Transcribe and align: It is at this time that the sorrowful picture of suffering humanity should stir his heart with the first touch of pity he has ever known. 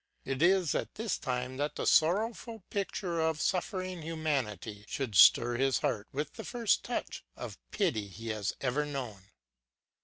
It 0.25 0.41
is 0.41 0.73
at 0.73 0.95
this 0.95 1.19
time 1.19 1.57
that 1.57 1.75
the 1.75 1.85
sorrowful 1.85 2.63
picture 2.71 3.19
of 3.19 3.39
suffering 3.39 4.01
humanity 4.01 4.83
should 4.87 5.13
stir 5.15 5.57
his 5.57 5.77
heart 5.81 6.07
with 6.11 6.33
the 6.33 6.43
first 6.43 6.83
touch 6.83 7.23
of 7.35 7.59
pity 7.69 8.07
he 8.07 8.29
has 8.29 8.51
ever 8.61 8.83
known. 8.83 9.25